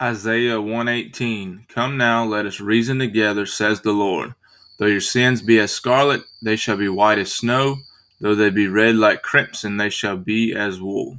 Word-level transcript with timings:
Isaiah 0.00 0.60
118 0.60 1.66
Come 1.68 1.96
now, 1.96 2.24
let 2.24 2.46
us 2.46 2.60
reason 2.60 3.00
together, 3.00 3.46
says 3.46 3.80
the 3.80 3.90
Lord. 3.90 4.34
Though 4.78 4.86
your 4.86 5.00
sins 5.00 5.42
be 5.42 5.58
as 5.58 5.72
scarlet, 5.72 6.22
they 6.40 6.54
shall 6.54 6.76
be 6.76 6.88
white 6.88 7.18
as 7.18 7.34
snow. 7.34 7.78
Though 8.20 8.36
they 8.36 8.50
be 8.50 8.68
red 8.68 8.94
like 8.94 9.22
crimson, 9.22 9.76
they 9.76 9.90
shall 9.90 10.16
be 10.16 10.54
as 10.54 10.80
wool. 10.80 11.18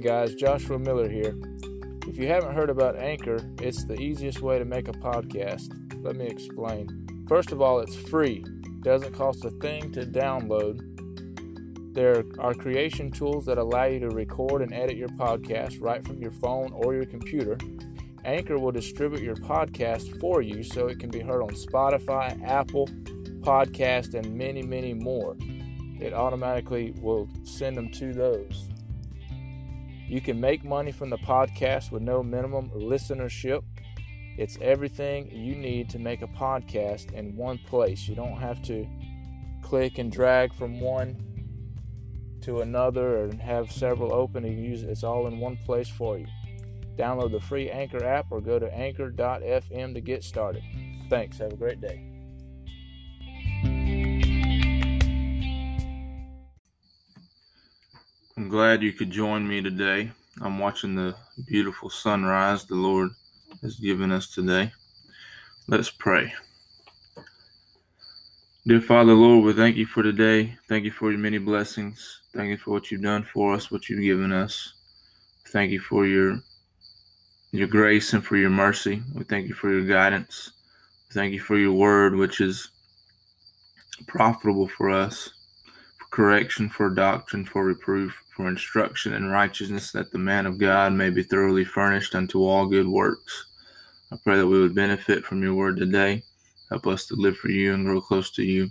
Guys, 0.00 0.34
Joshua 0.34 0.78
Miller 0.78 1.08
here. 1.08 1.34
If 2.06 2.18
you 2.18 2.28
haven't 2.28 2.54
heard 2.54 2.70
about 2.70 2.96
Anchor, 2.96 3.38
it's 3.60 3.84
the 3.84 4.00
easiest 4.00 4.40
way 4.40 4.58
to 4.58 4.64
make 4.64 4.86
a 4.86 4.92
podcast. 4.92 5.72
Let 6.04 6.14
me 6.14 6.26
explain. 6.26 7.26
First 7.28 7.50
of 7.50 7.60
all, 7.60 7.80
it's 7.80 7.96
free, 7.96 8.44
doesn't 8.82 9.12
cost 9.12 9.44
a 9.44 9.50
thing 9.50 9.90
to 9.92 10.06
download. 10.06 10.84
There 11.94 12.22
are 12.38 12.54
creation 12.54 13.10
tools 13.10 13.44
that 13.46 13.58
allow 13.58 13.86
you 13.86 13.98
to 14.00 14.10
record 14.10 14.62
and 14.62 14.72
edit 14.72 14.96
your 14.96 15.08
podcast 15.08 15.78
right 15.80 16.04
from 16.06 16.18
your 16.22 16.32
phone 16.32 16.70
or 16.72 16.94
your 16.94 17.06
computer. 17.06 17.58
Anchor 18.24 18.58
will 18.58 18.72
distribute 18.72 19.22
your 19.22 19.36
podcast 19.36 20.20
for 20.20 20.42
you 20.42 20.62
so 20.62 20.86
it 20.86 21.00
can 21.00 21.10
be 21.10 21.20
heard 21.20 21.42
on 21.42 21.50
Spotify, 21.50 22.40
Apple, 22.44 22.86
Podcast, 23.40 24.14
and 24.14 24.32
many, 24.34 24.62
many 24.62 24.94
more. 24.94 25.36
It 26.00 26.12
automatically 26.12 26.94
will 27.00 27.28
send 27.42 27.76
them 27.76 27.90
to 27.92 28.12
those. 28.12 28.68
You 30.08 30.22
can 30.22 30.40
make 30.40 30.64
money 30.64 30.90
from 30.90 31.10
the 31.10 31.18
podcast 31.18 31.90
with 31.90 32.02
no 32.02 32.22
minimum 32.22 32.70
listenership. 32.70 33.62
It's 34.38 34.56
everything 34.60 35.30
you 35.30 35.54
need 35.54 35.90
to 35.90 35.98
make 35.98 36.22
a 36.22 36.26
podcast 36.28 37.12
in 37.12 37.36
one 37.36 37.58
place. 37.58 38.08
You 38.08 38.14
don't 38.14 38.38
have 38.38 38.62
to 38.62 38.86
click 39.62 39.98
and 39.98 40.10
drag 40.10 40.54
from 40.54 40.80
one 40.80 41.24
to 42.42 42.60
another 42.60 43.24
and 43.24 43.40
have 43.40 43.70
several 43.70 44.14
open 44.14 44.44
and 44.44 44.64
use 44.64 44.82
it. 44.82 44.88
It's 44.88 45.04
all 45.04 45.26
in 45.26 45.40
one 45.40 45.58
place 45.66 45.88
for 45.88 46.16
you. 46.16 46.26
Download 46.96 47.30
the 47.30 47.40
free 47.40 47.68
Anchor 47.68 48.04
app 48.04 48.26
or 48.30 48.40
go 48.40 48.58
to 48.58 48.72
anchor.fm 48.74 49.94
to 49.94 50.00
get 50.00 50.24
started. 50.24 50.62
Thanks. 51.10 51.38
Have 51.38 51.52
a 51.52 51.56
great 51.56 51.80
day. 51.80 52.17
I'm 58.38 58.48
glad 58.48 58.84
you 58.84 58.92
could 58.92 59.10
join 59.10 59.48
me 59.48 59.60
today. 59.60 60.12
I'm 60.40 60.60
watching 60.60 60.94
the 60.94 61.16
beautiful 61.48 61.90
sunrise 61.90 62.64
the 62.64 62.76
Lord 62.76 63.10
has 63.62 63.80
given 63.80 64.12
us 64.12 64.32
today. 64.32 64.70
Let's 65.66 65.90
pray. 65.90 66.32
Dear 68.64 68.80
Father, 68.80 69.12
Lord, 69.12 69.44
we 69.44 69.54
thank 69.54 69.74
you 69.76 69.86
for 69.86 70.04
today. 70.04 70.56
Thank 70.68 70.84
you 70.84 70.92
for 70.92 71.10
your 71.10 71.18
many 71.18 71.38
blessings. 71.38 72.20
Thank 72.32 72.50
you 72.50 72.58
for 72.58 72.70
what 72.70 72.92
you've 72.92 73.02
done 73.02 73.24
for 73.24 73.54
us, 73.54 73.72
what 73.72 73.88
you've 73.88 74.02
given 74.02 74.30
us. 74.30 74.72
Thank 75.48 75.72
you 75.72 75.80
for 75.80 76.06
your 76.06 76.38
your 77.50 77.66
grace 77.66 78.12
and 78.12 78.24
for 78.24 78.36
your 78.36 78.50
mercy. 78.50 79.02
We 79.16 79.24
thank 79.24 79.48
you 79.48 79.54
for 79.54 79.68
your 79.68 79.84
guidance. 79.84 80.52
Thank 81.12 81.32
you 81.32 81.40
for 81.40 81.58
your 81.58 81.72
word, 81.72 82.14
which 82.14 82.40
is 82.40 82.70
profitable 84.06 84.68
for 84.68 84.90
us, 84.90 85.28
for 85.98 86.06
correction, 86.12 86.68
for 86.68 86.88
doctrine, 86.88 87.44
for 87.44 87.64
reproof, 87.64 88.14
for 88.38 88.48
instruction 88.48 89.14
in 89.14 89.26
righteousness, 89.26 89.90
that 89.90 90.12
the 90.12 90.18
man 90.18 90.46
of 90.46 90.58
God 90.58 90.92
may 90.92 91.10
be 91.10 91.24
thoroughly 91.24 91.64
furnished 91.64 92.14
unto 92.14 92.44
all 92.44 92.66
good 92.66 92.86
works. 92.86 93.46
I 94.12 94.16
pray 94.22 94.36
that 94.36 94.46
we 94.46 94.60
would 94.60 94.76
benefit 94.76 95.24
from 95.24 95.42
your 95.42 95.54
word 95.54 95.76
today. 95.76 96.22
Help 96.70 96.86
us 96.86 97.04
to 97.06 97.16
live 97.16 97.36
for 97.36 97.50
you 97.50 97.74
and 97.74 97.84
grow 97.84 98.00
close 98.00 98.30
to 98.36 98.44
you. 98.44 98.70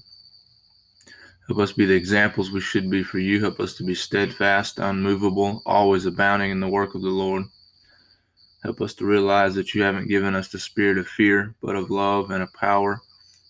Help 1.47 1.59
us 1.59 1.73
be 1.73 1.85
the 1.85 1.93
examples 1.93 2.49
we 2.49 2.61
should 2.61 2.89
be 2.89 3.03
for 3.03 3.19
you. 3.19 3.41
Help 3.41 3.59
us 3.59 3.73
to 3.73 3.83
be 3.83 3.93
steadfast, 3.93 4.79
unmovable, 4.79 5.61
always 5.65 6.05
abounding 6.05 6.51
in 6.51 6.61
the 6.61 6.69
work 6.69 6.95
of 6.95 7.01
the 7.01 7.09
Lord. 7.09 7.43
Help 8.63 8.79
us 8.79 8.93
to 8.93 9.05
realize 9.05 9.53
that 9.55 9.73
you 9.73 9.83
haven't 9.83 10.07
given 10.07 10.33
us 10.33 10.47
the 10.47 10.59
spirit 10.59 10.97
of 10.97 11.09
fear, 11.09 11.55
but 11.61 11.75
of 11.75 11.89
love 11.89 12.31
and 12.31 12.41
of 12.41 12.53
power 12.53 13.01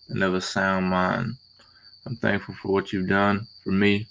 and 0.08 0.20
of 0.24 0.34
a 0.34 0.40
sound 0.40 0.86
mind. 0.86 1.34
I'm 2.06 2.16
thankful 2.16 2.56
for 2.60 2.72
what 2.72 2.92
you've 2.92 3.08
done 3.08 3.46
for 3.62 3.70
me, 3.70 4.08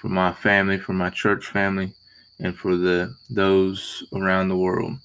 for 0.00 0.08
my 0.08 0.32
family, 0.32 0.78
for 0.78 0.92
my 0.92 1.10
church 1.10 1.46
family, 1.46 1.92
and 2.38 2.56
for 2.56 2.76
the 2.76 3.14
those 3.30 4.04
around 4.14 4.48
the 4.48 4.56
world. 4.56 4.98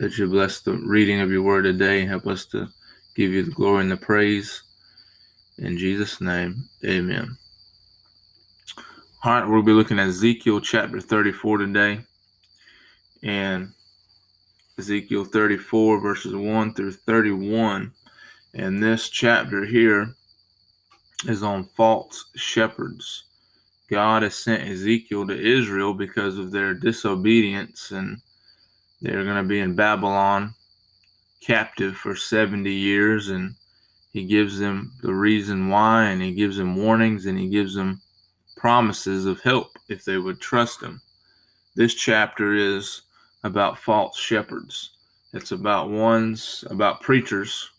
That 0.00 0.16
you 0.18 0.28
bless 0.28 0.60
the 0.60 0.74
reading 0.74 1.20
of 1.20 1.30
your 1.30 1.42
word 1.42 1.62
today 1.62 2.02
and 2.02 2.10
help 2.10 2.26
us 2.26 2.46
to 2.46 2.68
give 3.14 3.32
you 3.32 3.42
the 3.42 3.50
glory 3.50 3.82
and 3.82 3.90
the 3.90 3.96
praise. 3.96 4.62
In 5.58 5.76
Jesus' 5.76 6.20
name, 6.20 6.68
amen. 6.84 7.36
All 9.24 9.32
right, 9.32 9.48
we'll 9.48 9.62
be 9.62 9.72
looking 9.72 9.98
at 9.98 10.06
Ezekiel 10.06 10.60
chapter 10.60 11.00
34 11.00 11.58
today. 11.58 12.00
And 13.24 13.72
Ezekiel 14.78 15.24
34, 15.24 16.00
verses 16.00 16.36
1 16.36 16.74
through 16.74 16.92
31. 16.92 17.90
And 18.54 18.80
this 18.80 19.08
chapter 19.08 19.64
here 19.64 20.14
is 21.26 21.42
on 21.42 21.64
false 21.76 22.26
shepherds. 22.36 23.24
God 23.88 24.22
has 24.22 24.36
sent 24.36 24.68
Ezekiel 24.68 25.26
to 25.26 25.40
Israel 25.40 25.94
because 25.94 26.38
of 26.38 26.50
their 26.50 26.74
disobedience, 26.74 27.90
and 27.90 28.20
they're 29.00 29.24
going 29.24 29.42
to 29.42 29.48
be 29.48 29.60
in 29.60 29.74
Babylon 29.74 30.54
captive 31.40 31.96
for 31.96 32.14
70 32.14 32.70
years. 32.70 33.28
And 33.28 33.54
he 34.12 34.24
gives 34.24 34.58
them 34.58 34.92
the 35.02 35.14
reason 35.14 35.68
why, 35.68 36.04
and 36.04 36.20
he 36.20 36.32
gives 36.32 36.56
them 36.56 36.76
warnings, 36.76 37.26
and 37.26 37.38
he 37.38 37.48
gives 37.48 37.74
them 37.74 38.00
promises 38.56 39.24
of 39.24 39.40
help 39.40 39.78
if 39.88 40.04
they 40.04 40.18
would 40.18 40.40
trust 40.40 40.82
him. 40.82 41.00
This 41.76 41.94
chapter 41.94 42.54
is 42.54 43.02
about 43.44 43.78
false 43.78 44.18
shepherds. 44.18 44.90
It's 45.32 45.52
about 45.52 45.90
ones, 45.90 46.64
about 46.70 47.00
preachers, 47.00 47.70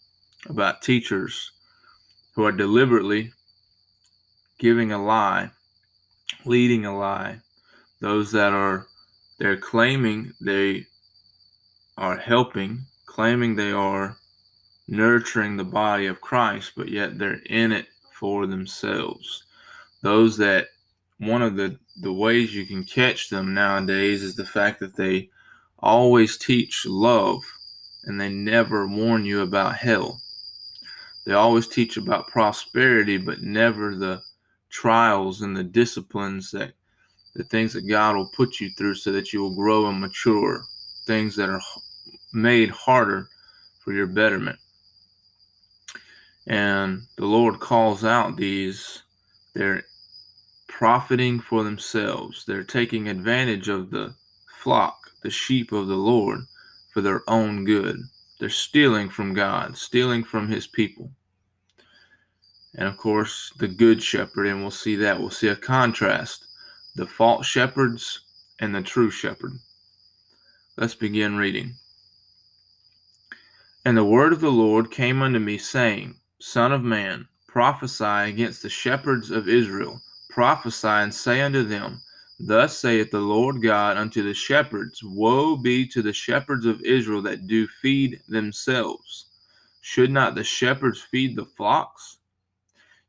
about 0.48 0.82
teachers 0.82 1.52
who 2.34 2.46
are 2.46 2.52
deliberately 2.52 3.34
giving 4.60 4.92
a 4.92 5.04
lie, 5.04 5.52
leading 6.46 6.86
a 6.86 6.98
lie. 6.98 7.40
Those 8.00 8.32
that 8.32 8.54
are 8.54 8.88
they're 9.40 9.58
claiming 9.58 10.34
they 10.42 10.86
are 11.98 12.18
helping, 12.18 12.86
claiming 13.06 13.56
they 13.56 13.72
are 13.72 14.18
nurturing 14.88 15.56
the 15.56 15.64
body 15.64 16.08
of 16.08 16.22
Christ, 16.22 16.74
but 16.76 16.90
yet 16.90 17.18
they're 17.18 17.42
in 17.46 17.72
it 17.72 17.88
for 18.14 18.48
themselves. 18.48 19.44
Those 20.02 20.38
that 20.38 20.68
one 21.20 21.42
of 21.42 21.56
the, 21.56 21.78
the 22.02 22.14
ways 22.14 22.56
you 22.56 22.66
can 22.66 22.84
catch 22.84 23.30
them 23.30 23.54
nowadays 23.54 24.24
is 24.24 24.36
the 24.36 24.46
fact 24.46 24.80
that 24.80 24.96
they 24.96 25.30
always 25.80 26.38
teach 26.38 26.86
love 26.86 27.42
and 28.06 28.20
they 28.20 28.30
never 28.30 28.88
warn 28.88 29.26
you 29.26 29.42
about 29.42 29.76
hell. 29.76 30.22
They 31.26 31.34
always 31.34 31.68
teach 31.68 31.98
about 31.98 32.28
prosperity, 32.28 33.18
but 33.18 33.42
never 33.42 33.96
the 33.96 34.22
trials 34.70 35.42
and 35.42 35.56
the 35.56 35.64
disciplines 35.64 36.52
that 36.52 36.74
the 37.36 37.44
things 37.46 37.74
that 37.74 37.88
God 37.88 38.16
will 38.16 38.30
put 38.36 38.60
you 38.60 38.70
through 38.72 38.96
so 38.96 39.12
that 39.12 39.32
you 39.32 39.42
will 39.42 39.56
grow 39.56 39.88
and 39.88 40.00
mature, 40.00 40.64
things 41.06 41.36
that 41.36 41.50
are 41.50 41.62
made 42.34 42.70
harder 42.70 43.28
for 43.84 43.94
your 43.94 44.08
betterment. 44.08 44.58
And 46.48 47.04
the 47.18 47.26
Lord 47.26 47.60
calls 47.60 48.04
out 48.04 48.36
these, 48.36 49.04
they're 49.54 49.84
profiting 50.68 51.40
for 51.40 51.64
themselves. 51.64 52.46
They're 52.46 52.64
taking 52.64 53.10
advantage 53.10 53.70
of 53.70 53.92
the 53.92 54.16
flock, 54.62 54.98
the 55.24 55.30
sheep 55.30 55.72
of 55.72 55.88
the 55.88 55.96
Lord, 55.96 56.40
for 56.94 57.02
their 57.02 57.22
own 57.30 57.66
good. 57.66 58.00
They're 58.40 58.50
stealing 58.50 59.10
from 59.10 59.34
God, 59.34 59.78
stealing 59.78 60.24
from 60.24 60.48
his 60.48 60.68
people. 60.68 61.12
And 62.80 62.88
of 62.88 62.96
course, 62.96 63.52
the 63.58 63.68
good 63.68 64.02
shepherd, 64.02 64.48
and 64.48 64.62
we'll 64.62 64.72
see 64.72 64.96
that. 64.96 65.20
We'll 65.20 65.32
see 65.32 65.50
a 65.50 65.56
contrast 65.56 66.46
the 66.96 67.06
false 67.06 67.46
shepherds 67.46 68.22
and 68.62 68.74
the 68.74 68.82
true 68.82 69.12
shepherd. 69.12 69.52
Let's 70.78 70.96
begin 70.96 71.36
reading. 71.36 71.76
And 73.84 73.98
the 73.98 74.06
word 74.06 74.32
of 74.32 74.40
the 74.40 74.52
Lord 74.52 74.92
came 74.92 75.22
unto 75.22 75.40
me, 75.40 75.58
saying, 75.58 76.16
Son 76.40 76.72
of 76.72 76.82
man, 76.82 77.28
prophesy 77.50 78.30
against 78.30 78.64
the 78.64 78.70
shepherds 78.70 79.30
of 79.30 79.50
Israel. 79.50 80.00
Prophesy 80.30 80.88
and 80.88 81.14
say 81.14 81.42
unto 81.42 81.64
them, 81.64 82.02
Thus 82.40 82.78
saith 82.78 83.12
the 83.12 83.20
Lord 83.20 83.62
God 83.62 83.98
unto 83.98 84.24
the 84.24 84.34
shepherds 84.34 85.04
Woe 85.04 85.58
be 85.58 85.86
to 85.88 86.02
the 86.02 86.14
shepherds 86.14 86.66
of 86.66 86.82
Israel 86.84 87.22
that 87.24 87.46
do 87.46 87.68
feed 87.82 88.22
themselves. 88.30 89.26
Should 89.82 90.12
not 90.12 90.34
the 90.34 90.46
shepherds 90.46 91.02
feed 91.02 91.36
the 91.36 91.46
flocks? 91.46 92.19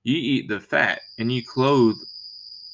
Ye 0.02 0.14
eat 0.14 0.48
the 0.48 0.60
fat, 0.60 1.02
and 1.18 1.30
ye 1.30 1.42
clothe 1.42 1.98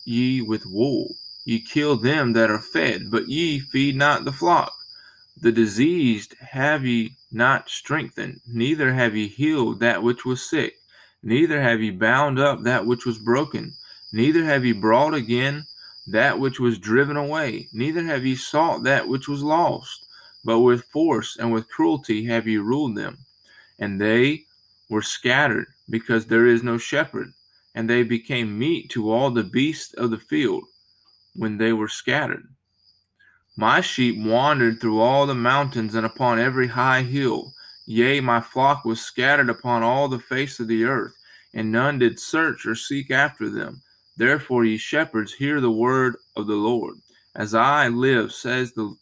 ye 0.05 0.41
with 0.41 0.65
wool. 0.65 1.17
Ye 1.45 1.61
kill 1.61 1.97
them 1.97 2.33
that 2.35 2.51
are 2.51 2.61
fed, 2.61 3.11
but 3.11 3.29
ye 3.29 3.59
feed 3.59 3.97
not 3.97 4.25
the 4.25 4.33
flock. 4.33 4.73
The 5.41 5.53
diseased 5.53 6.35
have 6.41 6.87
ye 6.87 7.17
not 7.33 7.69
strengthened, 7.69 8.41
neither 8.47 8.93
have 8.95 9.17
ye 9.17 9.29
healed 9.29 9.81
that 9.81 10.03
which 10.03 10.25
was 10.25 10.49
sick, 10.49 10.77
neither 11.23 11.61
have 11.61 11.83
ye 11.83 11.91
bound 11.91 12.39
up 12.39 12.63
that 12.63 12.87
which 12.87 13.05
was 13.05 13.19
broken, 13.19 13.75
neither 14.13 14.45
have 14.45 14.65
ye 14.65 14.73
brought 14.73 15.15
again 15.15 15.67
that 16.07 16.39
which 16.39 16.61
was 16.61 16.79
driven 16.79 17.17
away, 17.17 17.69
neither 17.73 18.05
have 18.05 18.25
ye 18.25 18.37
sought 18.37 18.85
that 18.85 19.09
which 19.09 19.29
was 19.29 19.43
lost, 19.43 20.07
but 20.45 20.61
with 20.61 20.85
force 20.85 21.37
and 21.37 21.53
with 21.53 21.69
cruelty 21.69 22.25
have 22.25 22.47
ye 22.47 22.57
ruled 22.57 22.97
them. 22.97 23.19
And 23.79 24.01
they 24.01 24.47
were 24.89 25.03
scattered, 25.03 25.67
because 25.91 26.27
there 26.27 26.47
is 26.47 26.63
no 26.63 26.79
shepherd, 26.79 27.33
and 27.75 27.89
they 27.89 28.03
became 28.03 28.59
meat 28.59 28.91
to 28.91 29.11
all 29.11 29.31
the 29.31 29.45
beasts 29.45 29.95
of 29.95 30.11
the 30.11 30.19
field 30.19 30.65
when 31.35 31.59
they 31.59 31.73
were 31.73 31.89
scattered. 31.89 32.49
My 33.57 33.81
sheep 33.81 34.17
wandered 34.19 34.81
through 34.81 35.01
all 35.01 35.27
the 35.27 35.35
mountains 35.35 35.95
and 35.95 36.05
upon 36.05 36.39
every 36.39 36.67
high 36.67 37.03
hill. 37.03 37.53
Yea, 37.87 38.21
my 38.21 38.41
flock 38.41 38.85
was 38.85 39.01
scattered 39.01 39.49
upon 39.49 39.83
all 39.83 40.09
the 40.09 40.19
face 40.19 40.61
of 40.61 40.69
the 40.69 40.85
earth, 40.85 41.15
and 41.55 41.73
none 41.73 41.99
did 41.99 42.21
search 42.21 42.67
or 42.67 42.75
seek 42.75 43.11
after 43.11 43.49
them. 43.49 43.81
Therefore, 44.17 44.65
ye 44.65 44.77
shepherds, 44.77 45.33
hear 45.33 45.61
the 45.61 45.71
word 45.71 46.17
of 46.37 46.47
the 46.47 46.55
Lord. 46.55 46.97
As 47.35 47.55
I 47.55 47.89
live, 47.89 48.33
says 48.33 48.73
the 48.73 48.95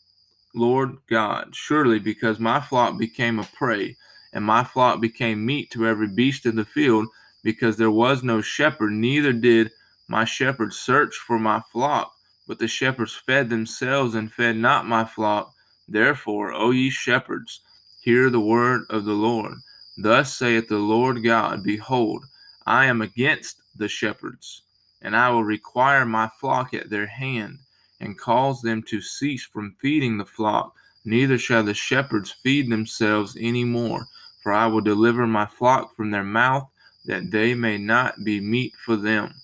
Lord 0.54 0.98
God, 1.08 1.54
surely 1.54 1.98
because 1.98 2.38
my 2.38 2.60
flock 2.60 2.98
became 2.98 3.38
a 3.38 3.48
prey, 3.54 3.96
and 4.34 4.44
my 4.44 4.62
flock 4.62 5.00
became 5.00 5.46
meat 5.46 5.70
to 5.70 5.86
every 5.86 6.08
beast 6.08 6.44
of 6.44 6.56
the 6.56 6.64
field, 6.64 7.08
because 7.42 7.76
there 7.76 7.90
was 7.90 8.22
no 8.22 8.40
shepherd, 8.42 8.92
neither 8.92 9.32
did 9.32 9.70
my 10.08 10.24
shepherds 10.24 10.76
search 10.76 11.14
for 11.14 11.38
my 11.38 11.60
flock. 11.72 12.12
But 12.46 12.58
the 12.58 12.68
shepherds 12.68 13.14
fed 13.14 13.48
themselves 13.48 14.14
and 14.14 14.30
fed 14.30 14.56
not 14.56 14.86
my 14.86 15.04
flock. 15.04 15.54
Therefore, 15.88 16.52
O 16.52 16.72
ye 16.72 16.90
shepherds, 16.90 17.60
hear 18.02 18.28
the 18.28 18.40
word 18.40 18.84
of 18.90 19.04
the 19.04 19.14
Lord. 19.14 19.54
Thus 19.96 20.34
saith 20.34 20.68
the 20.68 20.78
Lord 20.78 21.22
God 21.22 21.62
Behold, 21.62 22.24
I 22.66 22.86
am 22.86 23.00
against 23.02 23.62
the 23.76 23.88
shepherds, 23.88 24.62
and 25.02 25.16
I 25.16 25.30
will 25.30 25.44
require 25.44 26.04
my 26.04 26.28
flock 26.40 26.74
at 26.74 26.90
their 26.90 27.06
hand, 27.06 27.58
and 28.00 28.18
cause 28.18 28.60
them 28.60 28.82
to 28.84 29.00
cease 29.00 29.44
from 29.44 29.76
feeding 29.80 30.18
the 30.18 30.26
flock. 30.26 30.74
Neither 31.04 31.38
shall 31.38 31.62
the 31.62 31.74
shepherds 31.74 32.30
feed 32.30 32.70
themselves 32.70 33.36
any 33.38 33.64
more, 33.64 34.08
for 34.44 34.52
I 34.52 34.66
will 34.66 34.82
deliver 34.82 35.26
my 35.26 35.46
flock 35.46 35.96
from 35.96 36.10
their 36.10 36.22
mouth, 36.22 36.68
that 37.06 37.30
they 37.30 37.54
may 37.54 37.78
not 37.78 38.22
be 38.22 38.40
meat 38.40 38.74
for 38.84 38.94
them. 38.94 39.34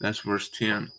That's 0.00 0.20
verse 0.20 0.50
10. 0.50 0.92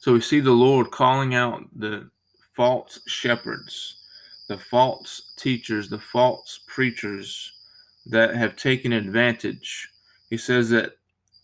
So 0.00 0.14
we 0.14 0.22
see 0.22 0.40
the 0.40 0.50
Lord 0.50 0.90
calling 0.90 1.34
out 1.34 1.62
the 1.76 2.10
false 2.56 3.00
shepherds, 3.06 3.96
the 4.48 4.56
false 4.56 5.34
teachers, 5.36 5.90
the 5.90 5.98
false 5.98 6.60
preachers 6.66 7.52
that 8.06 8.34
have 8.34 8.56
taken 8.56 8.92
advantage. 8.92 9.90
He 10.30 10.38
says 10.38 10.70
that 10.70 10.96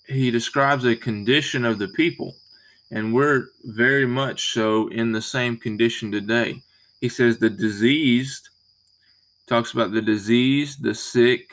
he 0.06 0.30
describes 0.30 0.86
a 0.86 0.96
condition 0.96 1.66
of 1.66 1.78
the 1.78 1.88
people, 1.88 2.34
and 2.90 3.12
we're 3.12 3.48
very 3.64 4.06
much 4.06 4.54
so 4.54 4.88
in 4.88 5.12
the 5.12 5.20
same 5.20 5.58
condition 5.58 6.10
today. 6.10 6.62
He 7.02 7.10
says 7.10 7.38
the 7.38 7.50
diseased 7.50 8.48
talks 9.48 9.72
about 9.72 9.92
the 9.92 10.02
diseased, 10.02 10.82
the 10.82 10.94
sick, 10.94 11.50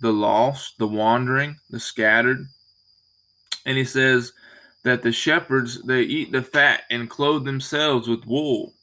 the 0.00 0.12
lost, 0.12 0.78
the 0.78 0.86
wandering, 0.86 1.56
the 1.70 1.80
scattered. 1.80 2.46
And 3.64 3.78
he 3.78 3.84
says 3.84 4.32
that 4.84 5.02
the 5.02 5.12
shepherds 5.12 5.82
they 5.82 6.02
eat 6.02 6.32
the 6.32 6.42
fat 6.42 6.82
and 6.90 7.10
clothe 7.10 7.44
themselves 7.44 8.08
with 8.08 8.26
wool. 8.26 8.74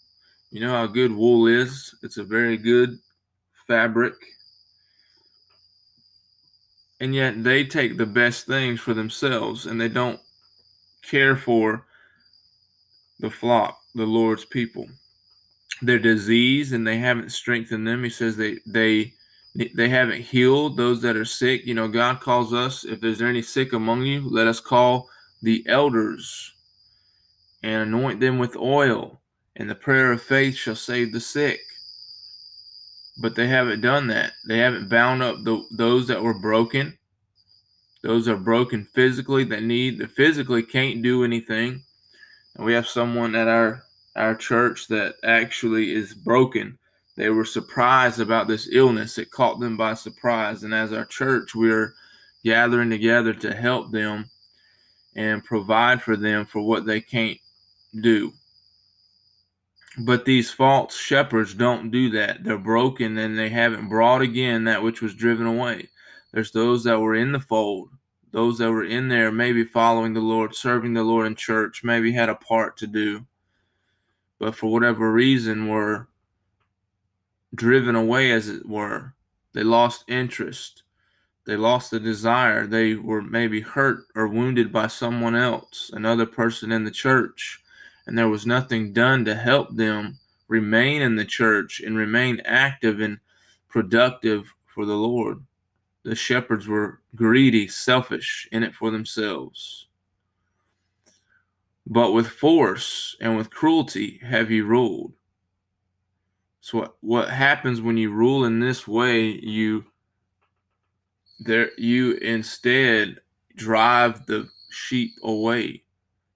You 0.51 0.61
know 0.61 0.71
how 0.71 0.87
good 0.87 1.15
wool 1.15 1.47
is? 1.47 1.95
It's 2.03 2.17
a 2.17 2.23
very 2.23 2.57
good 2.57 2.99
fabric. 3.67 4.13
And 6.99 7.13
yet 7.13 7.43
they 7.43 7.65
take 7.65 7.97
the 7.97 8.05
best 8.05 8.45
things 8.45 8.79
for 8.79 8.93
themselves 8.93 9.65
and 9.65 9.79
they 9.79 9.89
don't 9.89 10.19
care 11.01 11.35
for 11.35 11.85
the 13.19 13.29
flock, 13.29 13.79
the 13.95 14.05
Lord's 14.05 14.45
people. 14.45 14.87
They're 15.81 15.99
diseased 15.99 16.73
and 16.73 16.85
they 16.85 16.97
haven't 16.97 17.31
strengthened 17.31 17.87
them. 17.87 18.03
He 18.03 18.09
says 18.09 18.37
they 18.37 18.59
they 18.65 19.13
they 19.75 19.89
haven't 19.89 20.21
healed 20.21 20.77
those 20.77 21.01
that 21.01 21.15
are 21.15 21.25
sick. 21.25 21.65
You 21.65 21.73
know, 21.73 21.87
God 21.87 22.19
calls 22.19 22.53
us, 22.53 22.83
if 22.83 23.01
there's 23.01 23.21
any 23.21 23.41
sick 23.41 23.73
among 23.73 24.03
you, 24.03 24.27
let 24.27 24.47
us 24.47 24.59
call 24.59 25.09
the 25.41 25.63
elders 25.67 26.53
and 27.61 27.83
anoint 27.83 28.19
them 28.19 28.39
with 28.39 28.55
oil, 28.55 29.21
and 29.55 29.69
the 29.69 29.75
prayer 29.75 30.11
of 30.11 30.21
faith 30.21 30.55
shall 30.55 30.75
save 30.75 31.13
the 31.13 31.19
sick. 31.19 31.59
But 33.21 33.35
they 33.35 33.47
haven't 33.47 33.81
done 33.81 34.07
that. 34.07 34.33
They 34.47 34.57
haven't 34.57 34.89
bound 34.89 35.21
up 35.21 35.43
the, 35.43 35.63
those 35.71 36.07
that 36.07 36.21
were 36.21 36.33
broken. 36.33 36.97
Those 38.01 38.27
are 38.27 38.35
broken 38.35 38.87
physically 38.95 39.43
that 39.45 39.63
need 39.63 39.99
that 39.99 40.11
physically 40.11 40.63
can't 40.63 41.03
do 41.03 41.23
anything. 41.23 41.83
And 42.55 42.65
we 42.65 42.73
have 42.73 42.87
someone 42.87 43.35
at 43.35 43.47
our 43.47 43.83
our 44.15 44.35
church 44.35 44.87
that 44.87 45.15
actually 45.23 45.93
is 45.93 46.13
broken 46.13 46.77
they 47.15 47.29
were 47.29 47.45
surprised 47.45 48.19
about 48.19 48.47
this 48.47 48.67
illness. 48.71 49.17
It 49.17 49.31
caught 49.31 49.59
them 49.59 49.77
by 49.77 49.93
surprise. 49.93 50.63
And 50.63 50.73
as 50.73 50.91
our 50.91 51.05
church, 51.05 51.53
we're 51.53 51.93
gathering 52.43 52.89
together 52.89 53.33
to 53.35 53.53
help 53.53 53.91
them 53.91 54.29
and 55.15 55.43
provide 55.43 56.01
for 56.01 56.17
them 56.17 56.45
for 56.45 56.61
what 56.61 56.85
they 56.85 56.99
can't 56.99 57.37
do. 58.01 58.33
But 59.99 60.25
these 60.25 60.49
false 60.49 60.97
shepherds 60.97 61.53
don't 61.53 61.91
do 61.91 62.09
that. 62.11 62.43
They're 62.43 62.57
broken 62.57 63.15
and 63.19 63.37
they 63.37 63.49
haven't 63.49 63.89
brought 63.89 64.23
again 64.23 64.63
that 64.63 64.81
which 64.81 65.03
was 65.03 65.13
driven 65.13 65.45
away. 65.45 65.89
There's 66.31 66.51
those 66.51 66.83
that 66.85 66.99
were 66.99 67.13
in 67.13 67.31
the 67.31 67.39
fold, 67.39 67.91
those 68.31 68.57
that 68.57 68.71
were 68.71 68.83
in 68.83 69.07
there, 69.07 69.31
maybe 69.31 69.63
following 69.63 70.13
the 70.13 70.19
Lord, 70.19 70.55
serving 70.55 70.95
the 70.95 71.03
Lord 71.03 71.27
in 71.27 71.35
church, 71.35 71.83
maybe 71.83 72.11
had 72.11 72.29
a 72.29 72.35
part 72.35 72.75
to 72.77 72.87
do. 72.87 73.27
But 74.43 74.55
for 74.55 74.69
whatever 74.69 75.09
reason, 75.09 75.69
were 75.69 76.09
driven 77.55 77.95
away, 77.95 78.29
as 78.33 78.49
it 78.49 78.67
were. 78.67 79.13
They 79.53 79.63
lost 79.63 80.03
interest. 80.09 80.83
They 81.45 81.55
lost 81.55 81.91
the 81.91 81.99
desire. 82.01 82.67
They 82.67 82.95
were 82.95 83.21
maybe 83.21 83.61
hurt 83.61 83.99
or 84.15 84.27
wounded 84.27 84.69
by 84.69 84.87
someone 84.87 85.33
else, 85.33 85.91
another 85.93 86.25
person 86.25 86.73
in 86.73 86.83
the 86.83 86.91
church, 86.91 87.63
and 88.05 88.17
there 88.17 88.27
was 88.27 88.45
nothing 88.45 88.91
done 88.91 89.23
to 89.23 89.33
help 89.33 89.73
them 89.77 90.19
remain 90.49 91.01
in 91.01 91.15
the 91.15 91.23
church 91.23 91.79
and 91.79 91.95
remain 91.95 92.41
active 92.43 92.99
and 92.99 93.19
productive 93.69 94.53
for 94.65 94.85
the 94.85 94.97
Lord. 94.97 95.41
The 96.03 96.15
shepherds 96.15 96.67
were 96.67 96.99
greedy, 97.15 97.69
selfish, 97.69 98.49
in 98.51 98.61
it 98.61 98.75
for 98.75 98.91
themselves. 98.91 99.87
But 101.85 102.11
with 102.11 102.27
force 102.27 103.15
and 103.19 103.37
with 103.37 103.49
cruelty 103.49 104.21
have 104.23 104.49
you 104.49 104.65
ruled. 104.65 105.13
So 106.61 106.77
what, 106.77 106.95
what 107.01 107.29
happens 107.29 107.81
when 107.81 107.97
you 107.97 108.11
rule 108.11 108.45
in 108.45 108.59
this 108.59 108.87
way, 108.87 109.21
you 109.27 109.85
there 111.39 111.71
you 111.77 112.13
instead 112.13 113.19
drive 113.55 114.25
the 114.27 114.49
sheep 114.69 115.11
away 115.23 115.83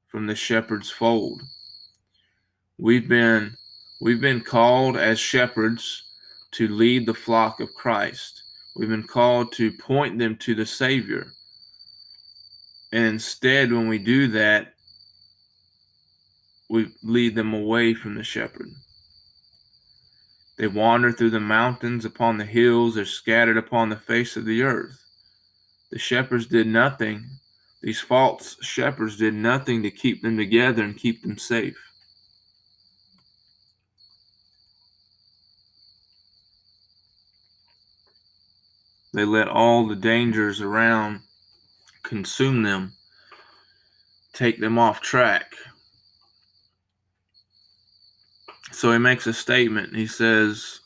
from 0.08 0.28
the 0.28 0.36
shepherd's 0.36 0.90
fold. 0.90 1.42
We've 2.78 3.08
been 3.08 3.56
we've 4.02 4.20
been 4.20 4.42
called 4.42 4.98
as 4.98 5.20
shepherds 5.20 6.04
to 6.52 6.68
lead 6.68 7.06
the 7.06 7.14
flock 7.14 7.60
of 7.60 7.74
Christ. 7.74 8.44
We've 8.76 8.90
been 8.90 9.08
called 9.08 9.54
to 9.54 9.72
point 9.72 10.20
them 10.20 10.36
to 10.38 10.56
the 10.56 10.66
Savior. 10.66 11.34
And 12.92 13.06
instead, 13.06 13.72
when 13.72 13.88
we 13.88 13.98
do 13.98 14.28
that, 14.30 14.74
we 16.70 16.92
lead 17.04 17.36
them 17.36 17.54
away 17.54 17.94
from 17.94 18.16
the 18.16 18.24
shepherd. 18.24 18.70
They 20.58 20.68
wander 20.68 21.12
through 21.12 21.30
the 21.30 21.40
mountains, 21.40 22.04
upon 22.04 22.38
the 22.38 22.46
hills, 22.46 22.98
are 22.98 23.06
scattered 23.06 23.58
upon 23.58 23.90
the 23.90 23.96
face 23.96 24.36
of 24.36 24.46
the 24.46 24.64
earth. 24.64 25.04
The 25.92 26.00
shepherds 26.00 26.48
did 26.48 26.68
nothing. 26.68 27.26
These 27.82 28.02
false 28.02 28.58
shepherds 28.62 29.18
did 29.18 29.36
nothing 29.36 29.84
to 29.84 29.92
keep 29.92 30.24
them 30.24 30.36
together 30.36 30.84
and 30.84 30.98
keep 30.98 31.22
them 31.22 31.38
safe. 31.38 31.78
They 39.14 39.26
let 39.26 39.48
all 39.48 39.88
the 39.88 39.96
dangers 39.96 40.60
around 40.62 41.22
consume 42.04 42.64
them, 42.64 42.94
take 44.34 44.60
them 44.60 44.78
off 44.78 45.02
track. 45.02 45.54
So 48.72 48.92
he 48.92 48.98
makes 48.98 49.28
a 49.28 49.34
statement. 49.34 49.96
He 49.96 50.08
says, 50.08 50.80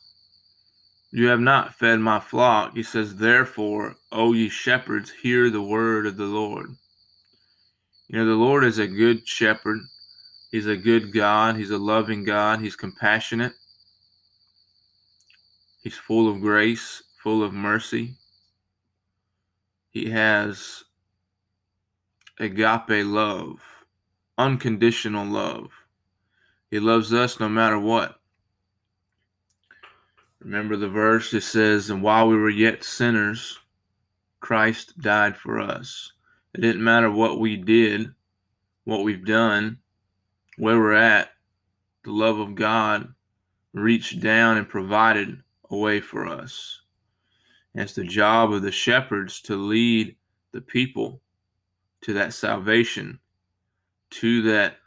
You 1.11 1.27
have 1.27 1.39
not 1.39 1.75
fed 1.75 1.99
my 1.99 2.19
flock. 2.19 2.75
He 2.75 2.83
says, 2.83 3.15
Therefore, 3.15 3.95
O 4.11 4.33
ye 4.33 4.49
shepherds, 4.49 5.11
hear 5.11 5.49
the 5.49 5.61
word 5.61 6.05
of 6.05 6.17
the 6.17 6.25
Lord. 6.25 6.75
You 8.07 8.19
know, 8.19 8.25
the 8.25 8.35
Lord 8.35 8.63
is 8.63 8.79
a 8.79 8.87
good 8.87 9.27
shepherd. 9.27 9.79
He's 10.51 10.67
a 10.67 10.75
good 10.75 11.13
God. 11.13 11.55
He's 11.55 11.71
a 11.71 11.77
loving 11.77 12.23
God. 12.23 12.59
He's 12.59 12.75
compassionate. 12.75 13.53
He's 15.81 15.97
full 15.97 16.29
of 16.29 16.41
grace, 16.41 17.01
full 17.23 17.41
of 17.43 17.53
mercy. 17.53 18.15
He 19.89 20.09
has 20.09 20.83
agape 22.39 23.05
love, 23.05 23.59
unconditional 24.37 25.25
love. 25.25 25.71
He 26.71 26.79
loves 26.79 27.13
us 27.13 27.39
no 27.39 27.49
matter 27.49 27.77
what. 27.77 28.15
Remember 30.39 30.77
the 30.77 30.89
verse 30.89 31.29
that 31.31 31.41
says, 31.41 31.89
And 31.89 32.01
while 32.01 32.27
we 32.27 32.37
were 32.37 32.49
yet 32.49 32.83
sinners, 32.83 33.59
Christ 34.39 34.99
died 34.99 35.37
for 35.37 35.59
us. 35.59 36.13
It 36.55 36.61
didn't 36.61 36.83
matter 36.83 37.11
what 37.11 37.39
we 37.39 37.57
did, 37.57 38.13
what 38.85 39.03
we've 39.03 39.25
done, 39.25 39.79
where 40.57 40.79
we're 40.79 40.93
at, 40.93 41.29
the 42.03 42.11
love 42.11 42.39
of 42.39 42.55
God 42.55 43.13
reached 43.73 44.21
down 44.21 44.57
and 44.57 44.67
provided 44.67 45.43
a 45.69 45.77
way 45.77 45.99
for 45.99 46.25
us. 46.25 46.81
And 47.73 47.83
it's 47.83 47.93
the 47.93 48.03
job 48.03 48.51
of 48.51 48.61
the 48.61 48.71
shepherds 48.71 49.41
to 49.41 49.55
lead 49.55 50.15
the 50.51 50.61
people 50.61 51.21
to 52.01 52.13
that 52.13 52.33
salvation, 52.33 53.19
to 54.09 54.41
that 54.43 54.77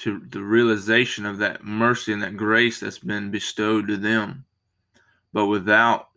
to 0.00 0.20
the 0.30 0.42
realization 0.42 1.26
of 1.26 1.38
that 1.38 1.62
mercy 1.62 2.12
and 2.12 2.22
that 2.22 2.36
grace 2.36 2.80
that's 2.80 2.98
been 2.98 3.30
bestowed 3.30 3.86
to 3.88 3.98
them. 3.98 4.44
But 5.32 5.46
without 5.46 6.08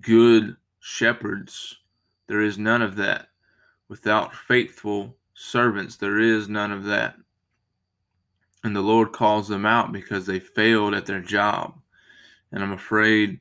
good 0.00 0.56
shepherds, 0.80 1.78
there 2.26 2.42
is 2.42 2.58
none 2.58 2.82
of 2.82 2.96
that. 2.96 3.28
Without 3.88 4.34
faithful 4.34 5.16
servants, 5.34 5.96
there 5.96 6.18
is 6.18 6.48
none 6.48 6.72
of 6.72 6.84
that. 6.84 7.16
And 8.64 8.74
the 8.74 8.82
Lord 8.82 9.12
calls 9.12 9.46
them 9.46 9.64
out 9.64 9.92
because 9.92 10.26
they 10.26 10.40
failed 10.40 10.92
at 10.92 11.06
their 11.06 11.20
job. 11.20 11.74
And 12.52 12.62
I'm 12.62 12.72
afraid 12.72 13.40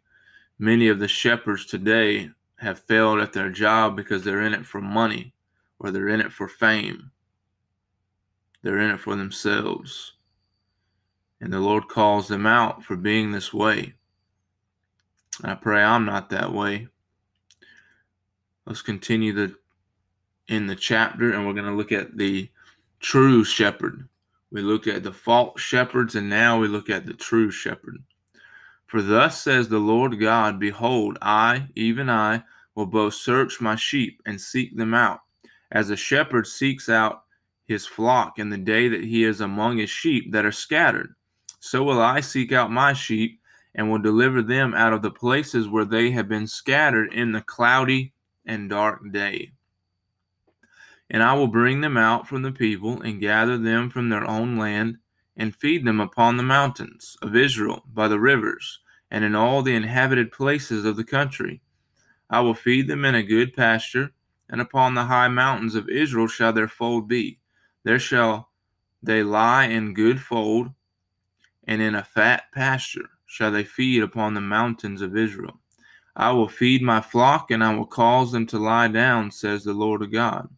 many 0.59 0.87
of 0.89 0.99
the 0.99 1.07
shepherds 1.07 1.65
today 1.65 2.29
have 2.57 2.79
failed 2.79 3.19
at 3.19 3.33
their 3.33 3.49
job 3.49 3.95
because 3.95 4.23
they're 4.23 4.43
in 4.43 4.53
it 4.53 4.65
for 4.65 4.79
money 4.79 5.33
or 5.79 5.89
they're 5.89 6.09
in 6.09 6.21
it 6.21 6.31
for 6.31 6.47
fame 6.47 7.11
they're 8.61 8.79
in 8.79 8.91
it 8.91 8.99
for 8.99 9.15
themselves. 9.15 10.13
And 11.41 11.53
the 11.53 11.59
Lord 11.59 11.87
calls 11.87 12.27
them 12.27 12.45
out 12.45 12.83
for 12.83 12.95
being 12.95 13.31
this 13.31 13.53
way. 13.53 13.93
I 15.43 15.55
pray 15.55 15.81
I'm 15.81 16.05
not 16.05 16.29
that 16.31 16.51
way. 16.51 16.87
Let's 18.65 18.81
continue 18.81 19.33
the 19.33 19.55
in 20.49 20.67
the 20.67 20.75
chapter 20.75 21.31
and 21.31 21.45
we're 21.45 21.53
going 21.53 21.65
to 21.65 21.71
look 21.71 21.91
at 21.91 22.17
the 22.17 22.49
true 22.99 23.43
shepherd. 23.43 24.07
We 24.51 24.61
look 24.61 24.87
at 24.87 25.03
the 25.03 25.13
false 25.13 25.61
shepherds 25.61 26.15
and 26.15 26.29
now 26.29 26.59
we 26.59 26.67
look 26.67 26.89
at 26.89 27.05
the 27.05 27.13
true 27.13 27.51
shepherd. 27.51 28.03
For 28.87 29.01
thus 29.01 29.39
says 29.39 29.69
the 29.69 29.77
Lord 29.77 30.19
God, 30.19 30.59
Behold, 30.59 31.19
I, 31.21 31.67
even 31.75 32.09
I, 32.09 32.43
will 32.73 32.87
both 32.87 33.13
search 33.13 33.61
my 33.61 33.75
sheep 33.75 34.21
and 34.25 34.41
seek 34.41 34.75
them 34.75 34.93
out, 34.93 35.19
as 35.71 35.91
a 35.91 35.95
shepherd 35.95 36.47
seeks 36.47 36.89
out 36.89 37.23
his 37.69 37.85
flock 37.85 38.39
in 38.39 38.49
the 38.49 38.57
day 38.57 38.87
that 38.89 39.03
he 39.03 39.23
is 39.23 39.41
among 39.41 39.77
his 39.77 39.91
sheep 39.91 40.31
that 40.31 40.43
are 40.43 40.51
scattered. 40.51 41.13
So 41.59 41.83
will 41.83 42.01
I 42.01 42.19
seek 42.19 42.51
out 42.51 42.71
my 42.71 42.93
sheep 42.93 43.39
and 43.75 43.89
will 43.89 43.99
deliver 43.99 44.41
them 44.41 44.73
out 44.73 44.91
of 44.91 45.03
the 45.03 45.11
places 45.11 45.69
where 45.69 45.85
they 45.85 46.09
have 46.09 46.27
been 46.27 46.47
scattered 46.47 47.13
in 47.13 47.31
the 47.31 47.41
cloudy 47.41 48.11
and 48.47 48.71
dark 48.71 48.99
day. 49.11 49.51
And 51.11 51.21
I 51.21 51.35
will 51.35 51.47
bring 51.47 51.81
them 51.81 51.95
out 51.95 52.27
from 52.27 52.41
the 52.41 52.51
people 52.51 53.03
and 53.03 53.21
gather 53.21 53.57
them 53.59 53.91
from 53.91 54.09
their 54.09 54.25
own 54.25 54.57
land 54.57 54.97
and 55.37 55.55
feed 55.55 55.85
them 55.85 55.99
upon 55.99 56.37
the 56.37 56.43
mountains 56.43 57.17
of 57.21 57.35
Israel 57.35 57.83
by 57.93 58.07
the 58.07 58.19
rivers 58.19 58.79
and 59.11 59.23
in 59.23 59.35
all 59.35 59.61
the 59.61 59.75
inhabited 59.75 60.31
places 60.31 60.85
of 60.85 60.97
the 60.97 61.03
country. 61.03 61.61
I 62.31 62.41
will 62.41 62.55
feed 62.55 62.87
them 62.87 63.05
in 63.05 63.13
a 63.13 63.23
good 63.23 63.53
pasture, 63.55 64.11
and 64.49 64.59
upon 64.59 64.95
the 64.95 65.05
high 65.05 65.27
mountains 65.27 65.75
of 65.75 65.87
Israel 65.87 66.27
shall 66.27 66.53
their 66.53 66.67
fold 66.67 67.07
be. 67.07 67.39
There 67.89 67.97
shall 67.97 68.51
they 69.01 69.23
lie 69.23 69.65
in 69.65 69.95
good 69.95 70.21
fold, 70.21 70.69
and 71.63 71.81
in 71.81 71.95
a 71.95 72.03
fat 72.03 72.43
pasture 72.53 73.09
shall 73.25 73.51
they 73.51 73.63
feed 73.63 74.03
upon 74.03 74.35
the 74.35 74.41
mountains 74.41 75.01
of 75.01 75.17
Israel. 75.17 75.59
I 76.15 76.31
will 76.33 76.49
feed 76.49 76.83
my 76.83 77.01
flock, 77.01 77.49
and 77.49 77.63
I 77.63 77.73
will 77.73 77.87
cause 77.87 78.31
them 78.31 78.45
to 78.45 78.59
lie 78.59 78.89
down, 78.89 79.31
says 79.31 79.63
the 79.63 79.73
Lord 79.73 80.03
of 80.03 80.11
God. 80.11 80.49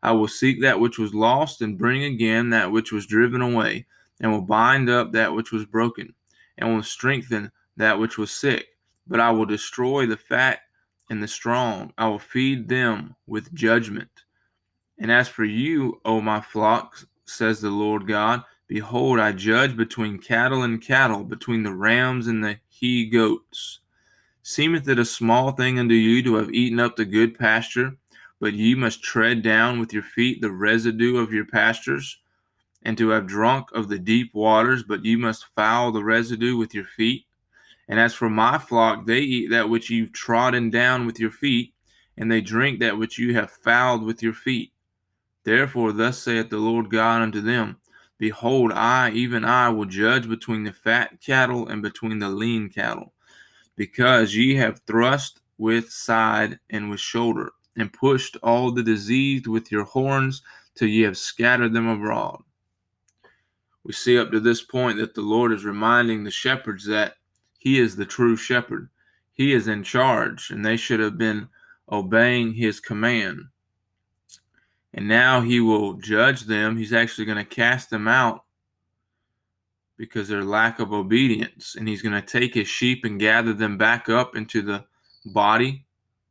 I 0.00 0.12
will 0.12 0.28
seek 0.28 0.60
that 0.60 0.78
which 0.78 0.96
was 0.96 1.12
lost, 1.12 1.60
and 1.60 1.76
bring 1.76 2.04
again 2.04 2.50
that 2.50 2.70
which 2.70 2.92
was 2.92 3.04
driven 3.04 3.42
away, 3.42 3.86
and 4.20 4.30
will 4.30 4.42
bind 4.42 4.88
up 4.88 5.10
that 5.10 5.34
which 5.34 5.50
was 5.50 5.66
broken, 5.66 6.14
and 6.56 6.72
will 6.72 6.84
strengthen 6.84 7.50
that 7.76 7.98
which 7.98 8.16
was 8.16 8.30
sick. 8.30 8.64
But 9.08 9.18
I 9.18 9.32
will 9.32 9.44
destroy 9.44 10.06
the 10.06 10.16
fat 10.16 10.60
and 11.10 11.20
the 11.20 11.26
strong. 11.26 11.92
I 11.98 12.06
will 12.06 12.20
feed 12.20 12.68
them 12.68 13.16
with 13.26 13.52
judgment. 13.54 14.22
And 14.98 15.10
as 15.10 15.28
for 15.28 15.44
you, 15.44 16.00
O 16.04 16.20
my 16.20 16.40
flock, 16.40 16.96
says 17.24 17.60
the 17.60 17.70
Lord 17.70 18.06
God, 18.06 18.42
behold, 18.66 19.20
I 19.20 19.32
judge 19.32 19.76
between 19.76 20.18
cattle 20.18 20.62
and 20.62 20.82
cattle, 20.82 21.24
between 21.24 21.62
the 21.62 21.74
rams 21.74 22.26
and 22.26 22.42
the 22.42 22.58
he 22.68 23.06
goats. 23.06 23.80
Seemeth 24.42 24.88
it 24.88 24.98
a 24.98 25.04
small 25.04 25.52
thing 25.52 25.78
unto 25.78 25.94
you 25.94 26.22
to 26.22 26.36
have 26.36 26.52
eaten 26.52 26.80
up 26.80 26.96
the 26.96 27.04
good 27.04 27.38
pasture, 27.38 27.96
but 28.40 28.54
ye 28.54 28.74
must 28.74 29.02
tread 29.02 29.42
down 29.42 29.80
with 29.80 29.92
your 29.92 30.02
feet 30.02 30.40
the 30.40 30.52
residue 30.52 31.18
of 31.18 31.32
your 31.32 31.46
pastures? 31.46 32.18
and 32.86 32.96
to 32.96 33.08
have 33.08 33.26
drunk 33.26 33.68
of 33.72 33.88
the 33.88 33.98
deep 33.98 34.32
waters, 34.32 34.84
but 34.84 35.04
ye 35.04 35.16
must 35.16 35.46
foul 35.56 35.90
the 35.90 36.04
residue 36.04 36.56
with 36.56 36.72
your 36.72 36.84
feet. 36.84 37.26
And 37.88 37.98
as 37.98 38.14
for 38.14 38.30
my 38.30 38.58
flock, 38.58 39.06
they 39.06 39.18
eat 39.18 39.50
that 39.50 39.68
which 39.68 39.90
you've 39.90 40.12
trodden 40.12 40.70
down 40.70 41.04
with 41.04 41.18
your 41.18 41.32
feet, 41.32 41.74
and 42.16 42.30
they 42.30 42.40
drink 42.40 42.78
that 42.78 42.96
which 42.96 43.18
you 43.18 43.34
have 43.34 43.50
fouled 43.50 44.04
with 44.04 44.22
your 44.22 44.34
feet. 44.34 44.72
Therefore, 45.46 45.92
thus 45.92 46.18
saith 46.18 46.50
the 46.50 46.58
Lord 46.58 46.90
God 46.90 47.22
unto 47.22 47.40
them 47.40 47.78
Behold, 48.18 48.70
I, 48.72 49.12
even 49.12 49.46
I, 49.46 49.70
will 49.70 49.86
judge 49.86 50.28
between 50.28 50.64
the 50.64 50.74
fat 50.74 51.22
cattle 51.22 51.68
and 51.68 51.80
between 51.80 52.18
the 52.18 52.28
lean 52.28 52.68
cattle, 52.68 53.14
because 53.76 54.36
ye 54.36 54.56
have 54.56 54.82
thrust 54.86 55.40
with 55.56 55.90
side 55.90 56.58
and 56.68 56.90
with 56.90 57.00
shoulder, 57.00 57.52
and 57.78 57.90
pushed 57.90 58.36
all 58.42 58.70
the 58.70 58.82
diseased 58.82 59.46
with 59.46 59.72
your 59.72 59.84
horns, 59.84 60.42
till 60.74 60.88
ye 60.88 61.00
have 61.00 61.16
scattered 61.16 61.72
them 61.72 61.88
abroad 61.88 62.42
we 63.86 63.92
see 63.92 64.18
up 64.18 64.32
to 64.32 64.40
this 64.40 64.62
point 64.62 64.98
that 64.98 65.14
the 65.14 65.22
Lord 65.22 65.52
is 65.52 65.64
reminding 65.64 66.24
the 66.24 66.30
shepherds 66.32 66.84
that 66.86 67.14
He 67.56 67.78
is 67.78 67.94
the 67.94 68.04
true 68.04 68.36
shepherd. 68.36 68.88
He 69.32 69.52
is 69.52 69.68
in 69.68 69.84
charge, 69.84 70.50
and 70.50 70.64
they 70.64 70.76
should 70.76 70.98
have 70.98 71.16
been 71.16 71.48
obeying 71.92 72.52
His 72.52 72.80
command. 72.80 73.42
And 74.94 75.08
now 75.08 75.40
He 75.40 75.60
will 75.60 75.94
judge 75.94 76.42
them. 76.42 76.76
He's 76.76 76.92
actually 76.92 77.24
going 77.24 77.38
to 77.38 77.44
cast 77.44 77.90
them 77.90 78.08
out 78.08 78.44
because 79.96 80.28
their 80.28 80.44
lack 80.44 80.78
of 80.78 80.92
obedience. 80.92 81.76
And 81.76 81.88
He's 81.88 82.02
going 82.02 82.20
to 82.20 82.26
take 82.26 82.54
His 82.54 82.68
sheep 82.68 83.04
and 83.04 83.20
gather 83.20 83.52
them 83.52 83.76
back 83.78 84.08
up 84.08 84.36
into 84.36 84.62
the 84.62 84.84
body 85.26 85.84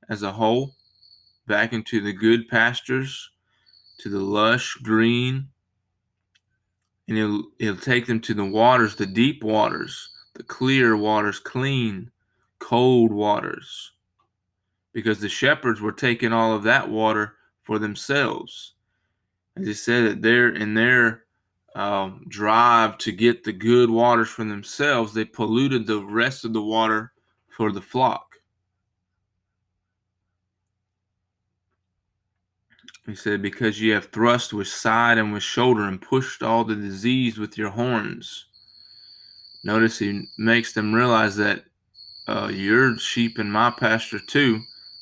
as 0.09 0.23
a 0.23 0.31
whole, 0.31 0.75
back 1.47 1.73
into 1.73 2.01
the 2.01 2.13
good 2.13 2.47
pastures, 2.47 3.31
to 3.99 4.09
the 4.09 4.19
lush 4.19 4.75
green 4.75 5.47
and 7.07 7.17
he'll, 7.17 7.43
he'll 7.59 7.77
take 7.77 8.05
them 8.05 8.19
to 8.21 8.33
the 8.33 8.45
waters, 8.45 8.95
the 8.95 9.05
deep 9.05 9.43
waters, 9.43 10.09
the 10.33 10.43
clear 10.43 10.97
waters, 10.97 11.39
clean, 11.39 12.11
cold 12.59 13.11
waters. 13.11 13.91
Because 14.93 15.19
the 15.19 15.29
shepherds 15.29 15.81
were 15.81 15.91
taking 15.91 16.33
all 16.33 16.53
of 16.53 16.63
that 16.63 16.89
water 16.89 17.35
for 17.65 17.79
themselves. 17.79 18.75
As 19.57 19.67
he 19.67 19.73
said 19.73 20.05
that 20.05 20.21
they're 20.21 20.53
in 20.53 20.73
their 20.73 21.23
um, 21.75 22.25
drive 22.29 22.97
to 22.99 23.11
get 23.11 23.43
the 23.43 23.51
good 23.51 23.89
waters 23.89 24.29
for 24.29 24.45
themselves, 24.45 25.13
they 25.13 25.25
polluted 25.25 25.85
the 25.85 26.01
rest 26.01 26.45
of 26.45 26.53
the 26.53 26.61
water 26.61 27.11
for 27.49 27.71
the 27.71 27.81
flock. 27.81 28.35
He 33.05 33.15
said, 33.15 33.41
Because 33.41 33.79
you 33.79 33.93
have 33.93 34.05
thrust 34.05 34.53
with 34.53 34.67
side 34.67 35.17
and 35.17 35.31
with 35.31 35.43
shoulder 35.43 35.83
and 35.83 36.01
pushed 36.01 36.41
all 36.41 36.63
the 36.63 36.75
disease 36.75 37.37
with 37.37 37.57
your 37.57 37.69
horns. 37.69 38.45
Notice 39.63 39.99
he 39.99 40.27
makes 40.37 40.73
them 40.73 40.93
realize 40.93 41.35
that 41.37 41.65
uh, 42.27 42.49
you're 42.53 42.97
sheep 42.97 43.39
in 43.39 43.49
my 43.49 43.71
pasture 43.71 44.19
too. 44.19 44.61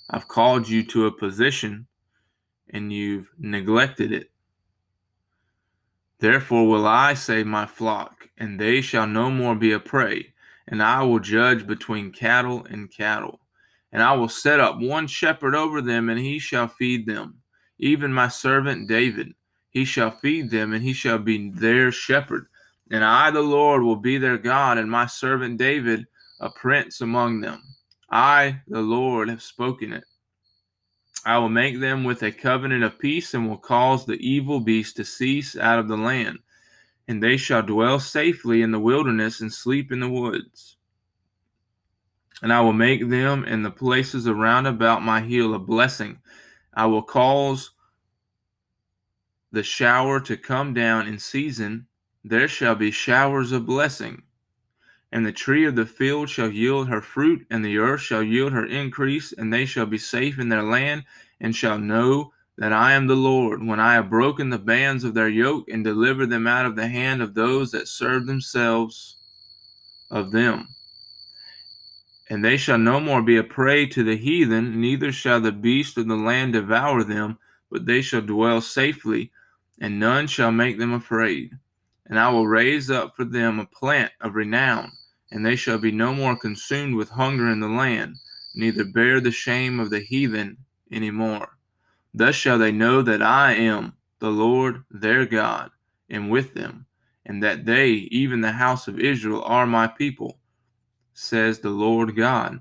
I've 0.09 0.27
called 0.27 0.67
you 0.67 0.83
to 0.87 1.05
a 1.05 1.11
position 1.11 1.87
and 2.69 2.91
you've 2.91 3.29
neglected 3.37 4.11
it. 4.11 4.31
Therefore 6.19 6.67
will 6.67 6.87
I 6.87 7.13
save 7.13 7.45
my 7.45 7.65
flock, 7.65 8.29
and 8.37 8.59
they 8.59 8.81
shall 8.81 9.07
no 9.07 9.29
more 9.29 9.55
be 9.55 9.73
a 9.73 9.79
prey, 9.79 10.33
and 10.67 10.81
I 10.81 11.03
will 11.03 11.19
judge 11.19 11.67
between 11.67 12.11
cattle 12.11 12.65
and 12.69 12.91
cattle. 12.91 13.39
And 13.91 14.01
I 14.01 14.13
will 14.13 14.29
set 14.29 14.59
up 14.59 14.79
one 14.79 15.07
shepherd 15.07 15.55
over 15.55 15.81
them, 15.81 16.09
and 16.09 16.19
he 16.19 16.39
shall 16.39 16.67
feed 16.67 17.05
them 17.05 17.43
even 17.83 18.13
my 18.13 18.27
servant 18.27 18.87
David. 18.87 19.33
He 19.69 19.85
shall 19.85 20.11
feed 20.11 20.49
them, 20.49 20.73
and 20.73 20.83
he 20.83 20.93
shall 20.93 21.17
be 21.17 21.49
their 21.49 21.91
shepherd. 21.91 22.47
And 22.91 23.03
I, 23.03 23.31
the 23.31 23.41
Lord, 23.41 23.83
will 23.83 23.95
be 23.97 24.17
their 24.17 24.37
God, 24.37 24.77
and 24.77 24.89
my 24.89 25.05
servant 25.05 25.57
David 25.57 26.05
a 26.39 26.49
prince 26.49 27.01
among 27.01 27.41
them. 27.41 27.61
I, 28.09 28.61
the 28.67 28.81
Lord, 28.81 29.29
have 29.29 29.41
spoken 29.41 29.93
it. 29.93 30.03
I 31.25 31.37
will 31.37 31.49
make 31.49 31.79
them 31.79 32.03
with 32.03 32.23
a 32.23 32.31
covenant 32.31 32.83
of 32.83 32.99
peace, 32.99 33.33
and 33.33 33.47
will 33.47 33.57
cause 33.57 34.05
the 34.05 34.15
evil 34.15 34.59
beast 34.59 34.97
to 34.97 35.05
cease 35.05 35.57
out 35.57 35.79
of 35.79 35.87
the 35.87 35.97
land. 35.97 36.39
And 37.07 37.21
they 37.21 37.37
shall 37.37 37.61
dwell 37.61 37.99
safely 37.99 38.61
in 38.61 38.71
the 38.71 38.79
wilderness 38.79 39.41
and 39.41 39.51
sleep 39.51 39.91
in 39.91 39.99
the 39.99 40.09
woods. 40.09 40.77
And 42.41 42.51
I 42.51 42.61
will 42.61 42.73
make 42.73 43.09
them 43.09 43.45
and 43.47 43.63
the 43.63 43.71
places 43.71 44.27
around 44.27 44.65
about 44.65 45.01
my 45.01 45.21
heel 45.21 45.53
a 45.53 45.59
blessing 45.59 46.19
I 46.75 46.85
will 46.87 47.03
cause 47.03 47.71
the 49.51 49.63
shower 49.63 50.19
to 50.21 50.35
come 50.35 50.73
down 50.73 51.07
in 51.07 51.19
season. 51.19 51.87
There 52.23 52.47
shall 52.47 52.75
be 52.75 52.89
showers 52.89 53.51
of 53.51 53.65
blessing. 53.65 54.23
And 55.13 55.25
the 55.25 55.31
tree 55.31 55.63
of 55.63 55.77
the 55.77 55.85
field 55.85 56.29
shall 56.29 56.49
yield 56.49 56.89
her 56.89 56.99
fruit, 56.99 57.47
and 57.49 57.63
the 57.63 57.77
earth 57.77 58.01
shall 58.01 58.21
yield 58.21 58.51
her 58.51 58.65
increase, 58.65 59.31
and 59.31 59.53
they 59.53 59.65
shall 59.65 59.85
be 59.85 59.97
safe 59.97 60.37
in 60.37 60.49
their 60.49 60.63
land, 60.63 61.05
and 61.39 61.55
shall 61.55 61.77
know 61.77 62.33
that 62.57 62.73
I 62.73 62.91
am 62.91 63.07
the 63.07 63.15
Lord, 63.15 63.65
when 63.65 63.79
I 63.79 63.93
have 63.93 64.09
broken 64.09 64.49
the 64.49 64.59
bands 64.59 65.05
of 65.05 65.13
their 65.13 65.29
yoke, 65.29 65.69
and 65.69 65.85
delivered 65.85 66.29
them 66.29 66.47
out 66.47 66.65
of 66.65 66.75
the 66.75 66.89
hand 66.89 67.21
of 67.21 67.33
those 67.33 67.71
that 67.71 67.87
serve 67.87 68.25
themselves 68.25 69.15
of 70.11 70.31
them 70.31 70.67
and 72.29 72.43
they 72.43 72.57
shall 72.57 72.77
no 72.77 72.99
more 72.99 73.21
be 73.21 73.37
a 73.37 73.43
prey 73.43 73.85
to 73.85 74.03
the 74.03 74.17
heathen, 74.17 74.79
neither 74.79 75.11
shall 75.11 75.39
the 75.39 75.51
beast 75.51 75.97
of 75.97 76.07
the 76.07 76.15
land 76.15 76.53
devour 76.53 77.03
them, 77.03 77.37
but 77.69 77.85
they 77.85 78.01
shall 78.01 78.21
dwell 78.21 78.61
safely, 78.61 79.31
and 79.81 79.99
none 79.99 80.25
shall 80.25 80.51
make 80.51 80.79
them 80.79 80.93
afraid. 80.93 81.51
And 82.07 82.19
I 82.19 82.29
will 82.29 82.47
raise 82.47 82.89
up 82.89 83.15
for 83.15 83.25
them 83.25 83.59
a 83.59 83.65
plant 83.65 84.11
of 84.21 84.35
renown, 84.35 84.91
and 85.33 85.43
they 85.43 85.55
shall 85.55 85.79
be 85.79 85.91
no 85.91 86.13
more 86.13 86.35
consumed 86.35 86.93
with 86.93 87.09
hunger 87.09 87.49
in 87.49 87.59
the 87.59 87.67
land, 87.67 88.15
neither 88.53 88.85
bear 88.85 89.19
the 89.19 89.31
shame 89.31 89.79
of 89.79 89.89
the 89.89 89.99
heathen 89.99 90.55
any 90.91 91.09
more. 91.09 91.57
Thus 92.13 92.35
shall 92.35 92.59
they 92.59 92.71
know 92.71 93.01
that 93.01 93.23
I 93.23 93.53
am 93.53 93.93
the 94.19 94.29
Lord 94.29 94.83
their 94.91 95.25
God, 95.25 95.71
and 96.07 96.29
with 96.29 96.53
them, 96.53 96.85
and 97.25 97.41
that 97.41 97.65
they, 97.65 97.89
even 97.89 98.41
the 98.41 98.51
house 98.51 98.87
of 98.87 98.99
Israel, 98.99 99.43
are 99.43 99.65
my 99.65 99.87
people 99.87 100.37
says 101.13 101.59
the 101.59 101.69
Lord 101.69 102.15
God. 102.15 102.59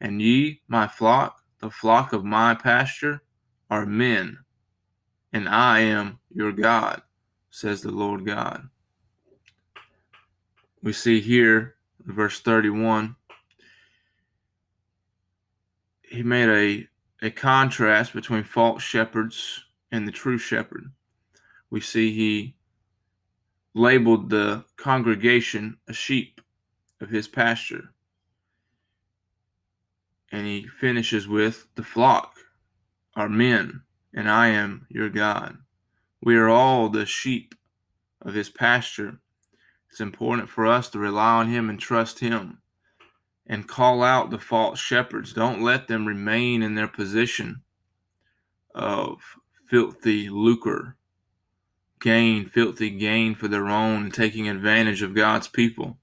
And 0.00 0.22
ye, 0.22 0.60
my 0.68 0.86
flock, 0.86 1.42
the 1.60 1.70
flock 1.70 2.12
of 2.12 2.24
my 2.24 2.54
pasture, 2.54 3.22
are 3.70 3.86
men, 3.86 4.38
and 5.32 5.48
I 5.48 5.80
am 5.80 6.20
your 6.30 6.52
God, 6.52 7.02
says 7.50 7.82
the 7.82 7.90
Lord 7.90 8.24
God. 8.24 8.68
We 10.82 10.92
see 10.92 11.20
here, 11.20 11.74
verse 12.12 12.40
31, 12.40 13.16
he 16.02 16.22
made 16.22 16.48
a, 17.22 17.26
a 17.26 17.30
contrast 17.30 18.12
between 18.12 18.44
false 18.44 18.82
shepherds 18.82 19.64
and 19.92 20.06
the 20.06 20.12
true 20.12 20.38
shepherd. 20.38 20.90
We 21.70 21.80
see 21.80 22.12
he 22.12 22.56
labeled 23.74 24.30
the 24.30 24.64
congregation 24.76 25.78
a 25.86 25.92
sheep 25.92 26.40
of 27.00 27.10
his 27.10 27.28
pasture. 27.28 27.90
And 30.32 30.46
he 30.46 30.66
finishes 30.66 31.28
with 31.28 31.66
the 31.74 31.82
flock 31.82 32.34
are 33.14 33.28
men, 33.28 33.82
and 34.14 34.30
I 34.30 34.48
am 34.48 34.86
your 34.88 35.08
God. 35.08 35.58
We 36.22 36.36
are 36.36 36.48
all 36.48 36.88
the 36.88 37.06
sheep 37.06 37.54
of 38.22 38.34
his 38.34 38.48
pasture. 38.48 39.20
It's 39.90 40.00
important 40.00 40.48
for 40.48 40.66
us 40.66 40.90
to 40.90 40.98
rely 40.98 41.34
on 41.34 41.48
him 41.48 41.70
and 41.70 41.78
trust 41.78 42.18
him 42.18 42.58
and 43.46 43.66
call 43.66 44.02
out 44.02 44.30
the 44.30 44.38
false 44.38 44.78
shepherds. 44.78 45.32
Don't 45.32 45.62
let 45.62 45.88
them 45.88 46.06
remain 46.06 46.62
in 46.62 46.74
their 46.74 46.88
position 46.88 47.62
of 48.74 49.20
filthy 49.66 50.28
lucre, 50.28 50.96
gain, 52.00 52.46
filthy 52.46 52.90
gain 52.90 53.34
for 53.34 53.48
their 53.48 53.68
own, 53.68 54.10
taking 54.10 54.48
advantage 54.48 55.02
of 55.02 55.14
God's 55.14 55.48
people. 55.48 55.96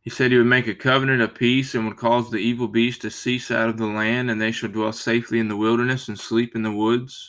He 0.00 0.10
said 0.10 0.30
he 0.30 0.38
would 0.38 0.46
make 0.46 0.68
a 0.68 0.74
covenant 0.74 1.20
of 1.20 1.34
peace 1.34 1.74
and 1.74 1.84
would 1.84 1.96
cause 1.96 2.30
the 2.30 2.38
evil 2.38 2.68
beast 2.68 3.02
to 3.02 3.10
cease 3.10 3.50
out 3.50 3.68
of 3.68 3.76
the 3.76 3.86
land, 3.86 4.30
and 4.30 4.40
they 4.40 4.52
shall 4.52 4.70
dwell 4.70 4.92
safely 4.92 5.40
in 5.40 5.48
the 5.48 5.56
wilderness 5.56 6.06
and 6.06 6.18
sleep 6.18 6.54
in 6.54 6.62
the 6.62 6.70
woods. 6.70 7.28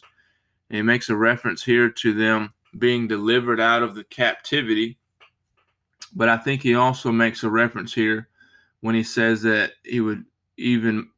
And 0.69 0.78
he 0.78 0.84
makes 0.84 1.10
a 1.10 1.15
reference 1.15 1.63
here 1.63 1.89
to 1.89 2.13
them 2.13 2.54
being 2.78 3.08
delivered 3.08 3.60
out 3.60 3.84
of 3.84 3.96
the 3.96 4.04
captivity. 4.04 4.98
But 6.16 6.30
I 6.30 6.38
think 6.38 6.62
he 6.62 6.76
also 6.76 7.12
makes 7.12 7.44
a 7.44 7.50
reference 7.50 7.94
here 7.94 8.30
when 8.82 8.96
he 8.96 9.04
says 9.04 9.42
that 9.44 9.74
he 9.84 10.00
would 10.00 10.26
even 10.58 11.10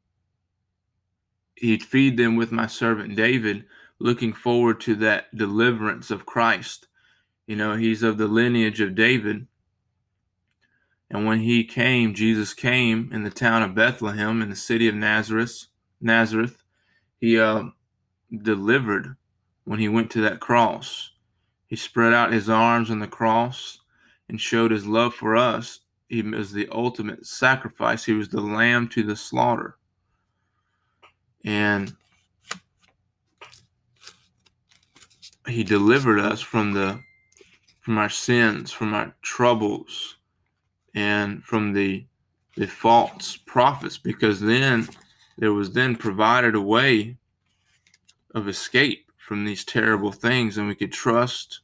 he'd 1.56 1.84
feed 1.84 2.18
them 2.18 2.36
with 2.36 2.52
my 2.52 2.68
servant 2.68 3.16
David, 3.16 3.66
looking 4.00 4.34
forward 4.34 4.80
to 4.82 4.96
that 4.96 5.36
deliverance 5.36 6.10
of 6.10 6.26
Christ. 6.26 6.88
You 7.48 7.56
know, 7.56 7.76
he's 7.76 8.04
of 8.04 8.18
the 8.18 8.28
lineage 8.28 8.80
of 8.80 8.96
David. 8.96 9.46
And 11.12 11.26
when 11.26 11.40
he 11.40 11.64
came, 11.64 12.14
Jesus 12.14 12.54
came 12.54 13.10
in 13.12 13.24
the 13.24 13.30
town 13.30 13.64
of 13.64 13.76
Bethlehem 13.76 14.42
in 14.42 14.50
the 14.50 14.56
city 14.56 14.88
of 14.88 14.96
Nazareth. 14.96 15.66
Nazareth, 16.00 16.62
he 17.20 17.40
uh, 17.40 17.64
delivered 18.44 19.16
when 19.66 19.80
he 19.80 19.90
went 19.90 20.12
to 20.12 20.22
that 20.22 20.40
cross. 20.40 21.12
He 21.69 21.75
spread 21.75 22.13
out 22.13 22.34
his 22.34 22.49
arms 22.49 22.89
on 22.89 22.99
the 22.99 23.08
cross 23.08 23.79
and 24.27 24.41
showed 24.41 24.71
his 24.71 24.88
love 24.88 25.13
for 25.13 25.38
us. 25.38 25.82
He 26.08 26.23
was 26.23 26.51
the 26.51 26.67
ultimate 26.71 27.27
sacrifice. 27.27 28.03
He 28.03 28.13
was 28.13 28.27
the 28.27 28.41
lamb 28.41 28.88
to 28.89 29.03
the 29.03 29.15
slaughter. 29.15 29.77
And 31.45 31.95
he 35.47 35.63
delivered 35.63 36.19
us 36.19 36.41
from 36.41 36.73
the 36.73 36.99
from 37.82 37.97
our 37.97 38.10
sins, 38.10 38.71
from 38.71 38.93
our 38.93 39.15
troubles, 39.21 40.17
and 40.95 41.43
from 41.43 41.73
the 41.73 42.05
the 42.55 42.67
false 42.67 43.38
prophets, 43.38 43.97
because 43.97 44.41
then 44.41 44.89
there 45.38 45.53
was 45.53 45.71
then 45.71 45.95
provided 45.95 46.55
a 46.55 46.62
way 46.62 47.15
of 48.34 48.47
escape 48.47 49.09
from 49.30 49.46
these 49.46 49.63
terrible 49.63 50.12
things, 50.12 50.58
and 50.58 50.68
we 50.68 50.74
could 50.74 50.92
trust 50.92 51.60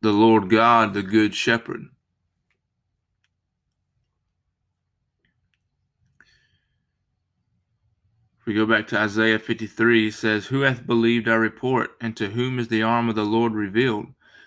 the 0.00 0.10
Lord 0.10 0.48
God, 0.48 0.94
the 0.94 1.02
Good 1.02 1.34
Shepherd. 1.34 1.82
If 8.40 8.46
we 8.46 8.54
go 8.54 8.64
back 8.64 8.88
to 8.88 8.98
Isaiah 8.98 9.38
53, 9.38 10.08
it 10.08 10.14
says, 10.14 10.46
Who 10.46 10.62
hath 10.62 10.86
believed 10.86 11.28
our 11.28 11.38
report, 11.38 11.90
and 12.00 12.16
to 12.16 12.30
whom 12.30 12.58
is 12.58 12.68
the 12.68 12.82
arm 12.82 13.10
of 13.10 13.14
the 13.14 13.26
Lord 13.26 13.52
revealed? 13.52 14.06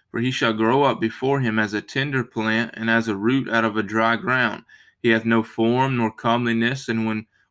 For 0.09 0.19
he 0.19 0.31
shall 0.31 0.53
grow 0.53 0.81
up 0.81 0.99
before 0.99 1.41
him 1.41 1.59
as 1.59 1.75
a 1.75 1.81
tender 1.81 2.23
plant, 2.23 2.71
and 2.73 2.89
as 2.89 3.07
a 3.07 3.15
root 3.15 3.47
out 3.47 3.65
of 3.65 3.77
a 3.77 3.83
dry 3.83 4.15
ground. 4.15 4.63
He 4.99 5.09
hath 5.09 5.25
no 5.25 5.43
form 5.43 5.97
nor 5.97 6.11
comeliness, 6.11 6.89
and 6.89 7.05
when 7.05 7.27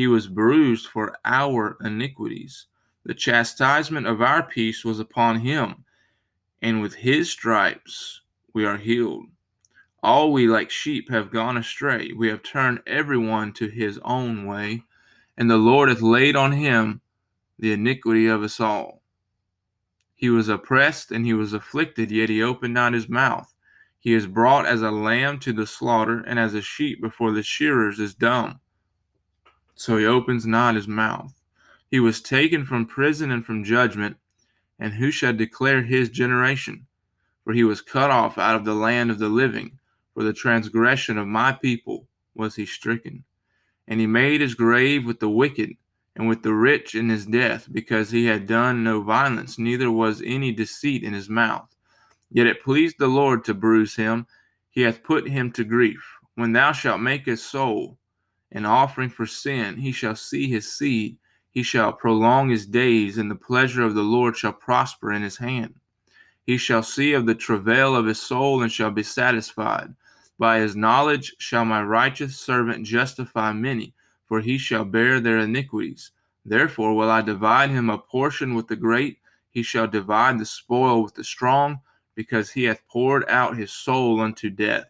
he 0.00 0.06
was 0.06 0.28
bruised 0.28 0.86
for 0.86 1.18
our 1.26 1.76
iniquities. 1.84 2.68
The 3.04 3.12
chastisement 3.12 4.06
of 4.06 4.22
our 4.22 4.42
peace 4.42 4.82
was 4.82 4.98
upon 4.98 5.40
him, 5.40 5.84
and 6.62 6.80
with 6.80 6.94
his 6.94 7.30
stripes 7.30 8.22
we 8.54 8.64
are 8.64 8.78
healed. 8.78 9.26
All 10.02 10.32
we 10.32 10.48
like 10.48 10.70
sheep 10.70 11.10
have 11.10 11.30
gone 11.30 11.58
astray. 11.58 12.12
We 12.16 12.28
have 12.28 12.42
turned 12.42 12.80
every 12.86 13.18
one 13.18 13.52
to 13.52 13.68
his 13.68 14.00
own 14.02 14.46
way, 14.46 14.84
and 15.36 15.50
the 15.50 15.58
Lord 15.58 15.90
hath 15.90 16.00
laid 16.00 16.34
on 16.34 16.52
him 16.52 17.02
the 17.58 17.72
iniquity 17.72 18.26
of 18.26 18.42
us 18.42 18.58
all. 18.58 19.02
He 20.14 20.30
was 20.30 20.48
oppressed 20.48 21.10
and 21.10 21.26
he 21.26 21.34
was 21.34 21.52
afflicted, 21.52 22.10
yet 22.10 22.30
he 22.30 22.42
opened 22.42 22.72
not 22.72 22.94
his 22.94 23.10
mouth. 23.10 23.52
He 23.98 24.14
is 24.14 24.26
brought 24.26 24.64
as 24.64 24.80
a 24.80 24.90
lamb 24.90 25.40
to 25.40 25.52
the 25.52 25.66
slaughter, 25.66 26.24
and 26.26 26.38
as 26.38 26.54
a 26.54 26.62
sheep 26.62 27.02
before 27.02 27.32
the 27.32 27.42
shearers 27.42 28.00
is 28.00 28.14
dumb. 28.14 28.60
So 29.80 29.96
he 29.96 30.04
opens 30.04 30.44
not 30.44 30.74
his 30.74 30.86
mouth. 30.86 31.32
He 31.90 32.00
was 32.00 32.20
taken 32.20 32.66
from 32.66 32.84
prison 32.84 33.30
and 33.30 33.42
from 33.42 33.64
judgment, 33.64 34.18
and 34.78 34.92
who 34.92 35.10
shall 35.10 35.32
declare 35.32 35.82
his 35.82 36.10
generation? 36.10 36.86
For 37.44 37.54
he 37.54 37.64
was 37.64 37.80
cut 37.80 38.10
off 38.10 38.36
out 38.36 38.56
of 38.56 38.66
the 38.66 38.74
land 38.74 39.10
of 39.10 39.18
the 39.18 39.30
living. 39.30 39.78
For 40.12 40.22
the 40.22 40.34
transgression 40.34 41.16
of 41.16 41.28
my 41.28 41.52
people 41.52 42.06
was 42.34 42.54
he 42.54 42.66
stricken. 42.66 43.24
And 43.88 43.98
he 43.98 44.06
made 44.06 44.42
his 44.42 44.54
grave 44.54 45.06
with 45.06 45.18
the 45.18 45.30
wicked 45.30 45.70
and 46.14 46.28
with 46.28 46.42
the 46.42 46.52
rich 46.52 46.94
in 46.94 47.08
his 47.08 47.24
death, 47.24 47.66
because 47.72 48.10
he 48.10 48.26
had 48.26 48.46
done 48.46 48.84
no 48.84 49.00
violence, 49.00 49.58
neither 49.58 49.90
was 49.90 50.20
any 50.20 50.52
deceit 50.52 51.02
in 51.02 51.14
his 51.14 51.30
mouth. 51.30 51.74
Yet 52.30 52.46
it 52.46 52.62
pleased 52.62 52.96
the 52.98 53.08
Lord 53.08 53.44
to 53.44 53.54
bruise 53.54 53.96
him, 53.96 54.26
he 54.68 54.82
hath 54.82 55.02
put 55.02 55.26
him 55.26 55.50
to 55.52 55.64
grief. 55.64 56.18
When 56.34 56.52
thou 56.52 56.72
shalt 56.72 57.00
make 57.00 57.24
his 57.24 57.42
soul 57.42 57.96
an 58.52 58.66
offering 58.66 59.10
for 59.10 59.26
sin, 59.26 59.76
he 59.76 59.92
shall 59.92 60.16
see 60.16 60.48
his 60.48 60.70
seed, 60.70 61.16
he 61.50 61.62
shall 61.62 61.92
prolong 61.92 62.48
his 62.48 62.66
days, 62.66 63.18
and 63.18 63.30
the 63.30 63.36
pleasure 63.36 63.82
of 63.82 63.94
the 63.94 64.02
Lord 64.02 64.36
shall 64.36 64.52
prosper 64.52 65.12
in 65.12 65.22
his 65.22 65.36
hand. 65.36 65.74
He 66.44 66.56
shall 66.56 66.82
see 66.82 67.12
of 67.12 67.26
the 67.26 67.34
travail 67.34 67.94
of 67.94 68.06
his 68.06 68.20
soul, 68.20 68.62
and 68.62 68.70
shall 68.70 68.90
be 68.90 69.02
satisfied. 69.02 69.94
By 70.38 70.58
his 70.60 70.74
knowledge 70.74 71.34
shall 71.38 71.64
my 71.64 71.82
righteous 71.82 72.38
servant 72.38 72.86
justify 72.86 73.52
many 73.52 73.94
for 74.30 74.40
he 74.40 74.56
shall 74.58 74.84
bear 74.84 75.18
their 75.18 75.38
iniquities. 75.38 76.12
Therefore 76.44 76.94
will 76.94 77.10
I 77.10 77.20
divide 77.20 77.70
him 77.70 77.90
a 77.90 77.98
portion 77.98 78.54
with 78.54 78.68
the 78.68 78.76
great, 78.76 79.18
he 79.50 79.64
shall 79.64 79.88
divide 79.88 80.38
the 80.38 80.46
spoil 80.46 81.02
with 81.02 81.14
the 81.14 81.24
strong, 81.24 81.80
because 82.14 82.48
he 82.48 82.62
hath 82.62 82.86
poured 82.86 83.24
out 83.28 83.56
his 83.56 83.72
soul 83.72 84.20
unto 84.20 84.48
death. 84.48 84.84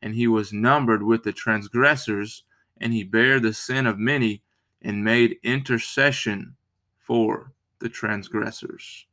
And 0.00 0.14
he 0.14 0.26
was 0.26 0.54
numbered 0.54 1.02
with 1.02 1.24
the 1.24 1.32
transgressors, 1.34 2.44
and 2.80 2.92
he 2.92 3.02
bare 3.02 3.40
the 3.40 3.52
sin 3.52 3.86
of 3.86 3.98
many, 3.98 4.42
and 4.82 5.04
made 5.04 5.38
intercession 5.42 6.54
for 6.98 7.52
the 7.80 7.88
transgressors. 7.88 9.06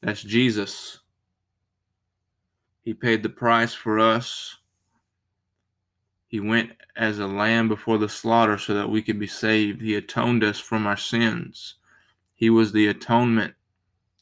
That's 0.00 0.22
Jesus. 0.22 1.00
He 2.82 2.94
paid 2.94 3.22
the 3.22 3.28
price 3.30 3.74
for 3.74 3.98
us 3.98 4.58
he 6.34 6.40
went 6.40 6.72
as 6.96 7.20
a 7.20 7.28
lamb 7.28 7.68
before 7.68 7.96
the 7.96 8.08
slaughter 8.08 8.58
so 8.58 8.74
that 8.74 8.90
we 8.90 9.02
could 9.02 9.20
be 9.20 9.26
saved. 9.28 9.80
He 9.80 9.94
atoned 9.94 10.42
us 10.42 10.58
from 10.58 10.84
our 10.84 10.96
sins. 10.96 11.76
He 12.34 12.50
was 12.50 12.72
the 12.72 12.88
atonement, 12.88 13.54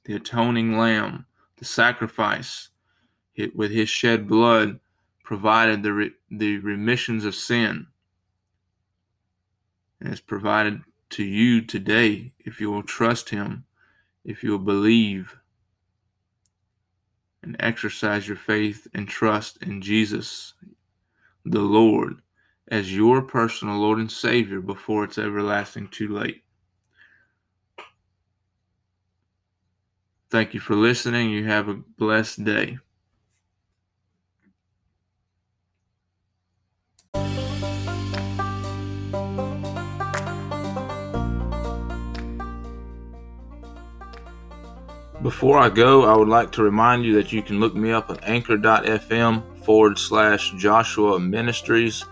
the 0.05 0.17
atoning 0.17 0.77
lamb, 0.77 1.25
the 1.57 1.65
sacrifice. 1.65 2.69
It, 3.35 3.57
with 3.57 3.71
his 3.71 3.89
shed 3.89 4.29
blood, 4.29 4.79
provided 5.25 5.83
the, 5.83 5.93
re, 5.95 6.11
the 6.31 6.59
remissions 6.59 7.25
of 7.25 7.35
sin. 7.35 7.87
And 10.03 10.11
it's 10.11 10.21
provided 10.21 10.83
to 11.11 11.23
you 11.23 11.63
today 11.63 12.33
if 12.41 12.61
you 12.61 12.73
will 12.73 12.83
trust 12.83 13.31
him, 13.31 13.65
if 14.25 14.43
you 14.43 14.51
will 14.51 14.59
believe 14.59 15.37
and 17.45 17.55
exercise 17.61 18.27
your 18.27 18.37
faith 18.37 18.89
and 18.95 19.07
trust 19.07 19.63
in 19.63 19.81
Jesus 19.81 20.55
the 21.45 21.61
Lord 21.61 22.21
as 22.67 22.95
your 22.95 23.23
personal 23.23 23.79
Lord 23.79 23.99
and 23.99 24.11
Savior 24.11 24.61
before 24.61 25.05
it's 25.05 25.19
everlasting 25.19 25.87
too 25.89 26.09
late. 26.09 26.43
Thank 30.31 30.53
you 30.53 30.59
for 30.59 30.75
listening. 30.75 31.31
You 31.31 31.45
have 31.47 31.69
a 31.69 31.75
blessed 31.75 32.45
day. 32.45 32.79
Before 45.23 45.57
I 45.57 45.69
go, 45.69 46.03
I 46.03 46.17
would 46.17 46.29
like 46.29 46.51
to 46.53 46.65
remind 46.65 47.05
you 47.05 47.15
that 47.15 47.33
you 47.33 47.43
can 47.43 47.61
look 47.61 47.77
me 47.77 47.93
up 47.93 48.11
at 48.11 48.25
anchor.fm 48.25 49.57
forward 49.59 49.97
slash 49.97 50.53
Joshua 50.59 51.21
Ministries 51.21 52.05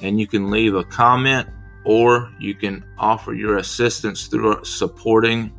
and 0.00 0.18
you 0.18 0.26
can 0.26 0.50
leave 0.50 0.74
a 0.74 0.82
comment 0.84 1.46
or 1.84 2.32
you 2.40 2.54
can 2.54 2.82
offer 2.98 3.34
your 3.34 3.58
assistance 3.58 4.26
through 4.26 4.64
supporting 4.64 5.52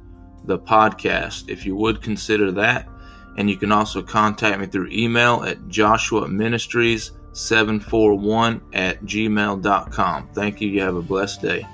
the 0.45 0.57
podcast 0.57 1.49
if 1.49 1.67
you 1.67 1.75
would 1.75 2.01
consider 2.01 2.51
that. 2.53 2.89
And 3.37 3.47
you 3.47 3.57
can 3.57 3.71
also 3.71 4.01
contact 4.01 4.59
me 4.59 4.65
through 4.65 4.89
email 4.91 5.43
at 5.43 5.67
Joshua 5.67 6.27
Ministries 6.27 7.11
741 7.33 8.59
at 8.73 9.03
gmail.com. 9.03 10.29
Thank 10.33 10.61
you. 10.61 10.69
You 10.69 10.81
have 10.81 10.95
a 10.95 11.03
blessed 11.03 11.43
day. 11.43 11.67